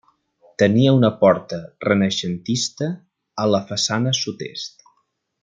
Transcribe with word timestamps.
Tenia 0.61 0.93
una 0.99 1.11
porta 1.19 1.59
renaixentista 1.87 2.89
a 3.45 3.47
la 3.57 3.61
façana 3.69 4.17
sud-est. 4.23 4.91